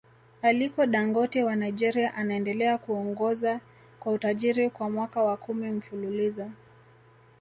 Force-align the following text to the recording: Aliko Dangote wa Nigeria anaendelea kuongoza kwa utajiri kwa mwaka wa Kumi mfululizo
Aliko 0.41 0.85
Dangote 0.85 1.43
wa 1.43 1.55
Nigeria 1.55 2.13
anaendelea 2.15 2.77
kuongoza 2.77 3.59
kwa 3.99 4.11
utajiri 4.13 4.69
kwa 4.69 4.89
mwaka 4.89 5.23
wa 5.23 5.37
Kumi 5.37 5.71
mfululizo 5.71 6.51